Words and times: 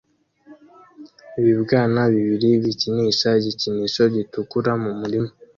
Ibibwana 1.39 1.99
bibiri 2.13 2.49
bikinisha 2.63 3.27
igikinisho 3.39 4.03
gitukura 4.15 4.71
mu 4.81 4.91
murima 4.99 5.29